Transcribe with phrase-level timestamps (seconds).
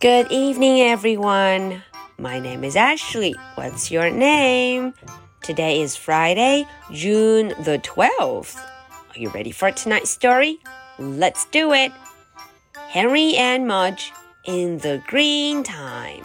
[0.00, 1.82] Good evening, everyone.
[2.16, 3.34] My name is Ashley.
[3.56, 4.94] What's your name?
[5.42, 8.56] Today is Friday, June the 12th.
[8.56, 10.58] Are you ready for tonight's story?
[10.98, 11.92] Let's do it.
[12.88, 14.10] Henry and Mudge
[14.46, 16.24] in the green time.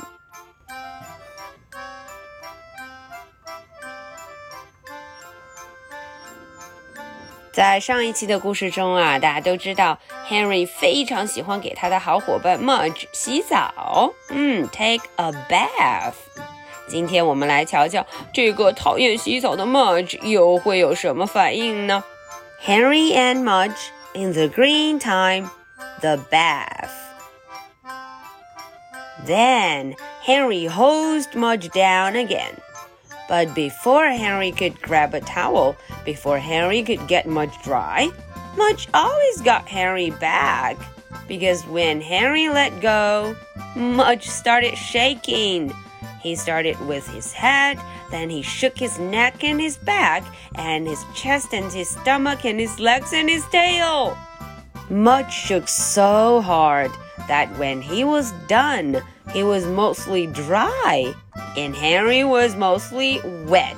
[7.55, 9.99] 在上一期的故事中啊，大家都知道
[10.29, 16.15] Henry 非常喜欢给他的好伙伴 Mudge 洗澡，嗯，take a bath。
[16.89, 22.05] 今天我们来瞧瞧这个讨厌洗澡的 Mudge 又会有什么反应呢？
[22.65, 25.51] Henry and Mudge in the green time,
[26.01, 26.91] the bath.
[29.27, 32.55] Then Henry hosed Mudge down again.
[33.28, 38.12] But before Henry could grab a towel, before Henry could get Mudge dry,
[38.56, 40.78] Mudge always got Henry back.
[41.28, 43.36] Because when Henry let go,
[43.76, 45.74] Mudge started shaking.
[46.22, 47.80] He started with his head,
[48.12, 50.24] then he shook his neck and his back,
[50.56, 54.18] and his chest and his stomach and his legs and his tail.
[54.90, 56.92] Mudge shook so hard
[57.28, 59.02] that when he was done,
[59.34, 61.14] he was mostly dry
[61.58, 63.78] and Harry was mostly wet.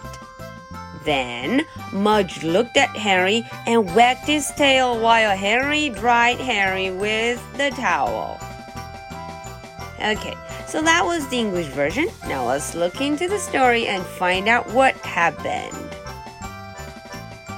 [1.04, 7.70] Then Mudge looked at Harry and wagged his tail while Harry dried Harry with the
[7.72, 8.38] towel.
[10.02, 10.36] Okay,
[10.68, 12.08] so that was the English version.
[12.28, 15.90] Now let's look into the story and find out what happened.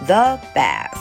[0.08, 0.96] The bath.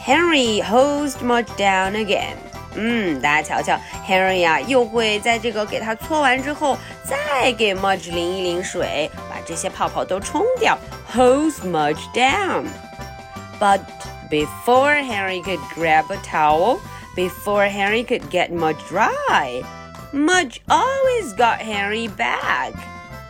[0.00, 2.38] Henry hosed Mudge down again.
[2.75, 10.77] 嗯，大家瞧瞧，Henry 啊，又会在这个给它搓完之后，再给 Mudge 淋一淋水，把这些泡泡都冲掉，
[11.13, 12.65] hose Mudge down.
[13.59, 13.79] But
[14.29, 16.79] before Henry could grab a towel,
[17.15, 19.63] before Henry could get Mudge dry,
[20.11, 22.73] Mudge always got Henry back.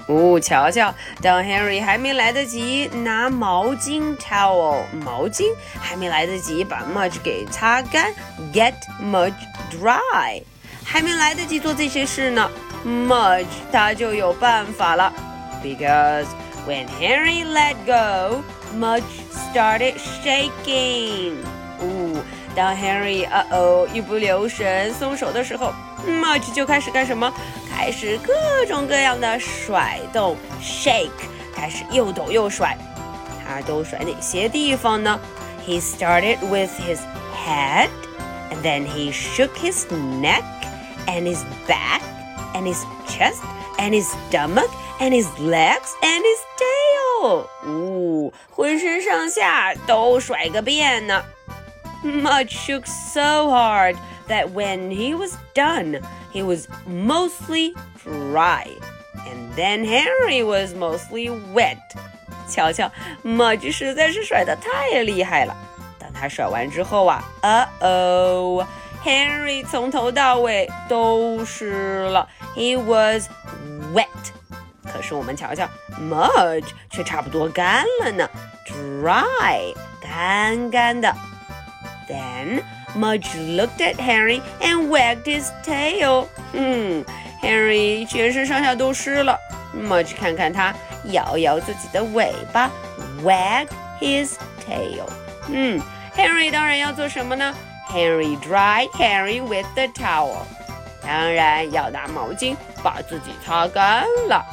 [0.09, 5.45] 哦，瞧瞧，当 Henry 还没来得及拿毛巾 towel 毛巾，
[5.80, 8.14] 还没来得及把 Mudge 给擦干，
[8.53, 9.33] get Mudge
[9.71, 10.43] dry，
[10.83, 12.48] 还没来得及做这些事呢，
[12.86, 15.11] Mudge 他就有办法了，
[15.64, 16.27] because
[16.67, 19.02] when Henry let go，Mudge
[19.52, 21.37] started shaking。
[21.80, 22.23] 哦，
[22.55, 25.73] 当 Henry 呃哦一不留神松手的时候，
[26.08, 27.33] Mudge 就开始干什么？
[27.83, 28.35] 开始各
[28.67, 31.08] 种各样的甩动，shake，
[31.57, 32.77] 开始又抖又甩。
[33.42, 35.18] 他都甩哪些地方呢
[35.67, 36.98] ？He started with his
[37.35, 37.89] head,
[38.51, 39.86] and then he shook his
[40.20, 40.42] neck,
[41.07, 42.02] and his back,
[42.52, 43.39] and his chest,
[43.79, 47.46] and his stomach, and his legs, and his tail。
[47.67, 51.24] 呜，浑身上下都甩个遍呢。
[52.05, 53.96] Mudge shook so hard
[54.30, 56.02] that when he was done,
[56.33, 58.67] he was mostly dry,
[59.26, 61.77] and then Henry was mostly wet.
[62.48, 62.92] 瞧瞧，
[63.23, 65.55] Mudge 实在是甩的太厉害了。
[65.98, 68.67] 当他甩完之后啊，呃哦，
[69.03, 73.27] Henry 从头到尾都湿了，He was
[73.93, 74.05] wet。
[74.92, 75.67] 可是我们瞧瞧，
[75.99, 78.30] Mudge 却差不多干了呢，
[78.67, 81.14] dry，干干的。
[82.08, 82.61] Then
[82.95, 86.27] Mudge looked at Henry and wagged his tail.
[86.53, 87.03] 嗯，
[87.42, 89.37] Henry 全身上下都湿了。
[89.76, 90.73] Mudge 看看他，
[91.11, 92.71] 摇摇自己的尾巴，
[93.21, 93.67] wag
[93.99, 95.08] his tail.
[95.49, 95.81] 嗯，
[96.15, 97.53] Henry 当然要做什么呢？
[97.89, 100.45] Henry dried Henry with the towel.
[101.02, 104.43] 当然要拿毛巾把自己擦干了。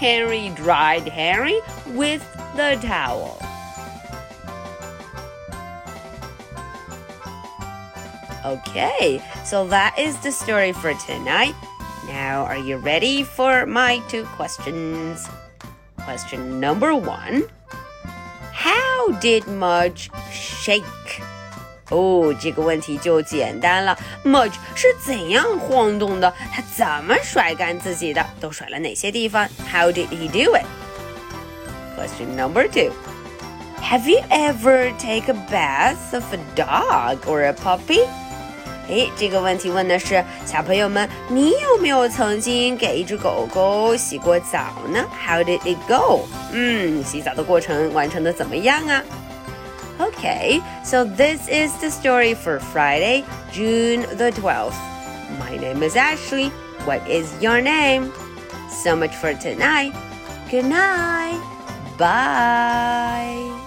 [0.00, 1.54] Henry dried Henry
[1.94, 2.22] with
[2.56, 3.38] the towel.
[8.46, 11.54] Okay, so that is the story for tonight.
[12.08, 15.28] Now, are you ready for my two questions?
[16.04, 17.44] Question number one
[18.52, 20.82] How did Mudge shake?
[21.90, 23.96] 哦，这个问题就简单了。
[24.24, 26.32] Mudge 是怎样晃动的？
[26.52, 28.24] 他怎么甩干自己的？
[28.40, 29.46] 都甩了哪些地方？
[29.70, 30.64] How did he do it?
[31.96, 32.92] Question number two.
[33.82, 38.00] Have you ever take a bath of a dog or a puppy?
[38.88, 45.04] 诶，这个问题问的是小朋友们，你有没有曾经给一只狗狗洗过澡呢？
[45.24, 46.26] How did it go？
[46.52, 49.02] 嗯，洗澡的过程完成的怎么样啊？
[49.98, 54.74] Okay, so this is the story for Friday, June the 12th.
[55.38, 56.50] My name is Ashley.
[56.84, 58.10] What is your name?
[58.68, 59.92] So much for tonight.
[60.50, 61.40] Good night.
[61.96, 63.65] Bye.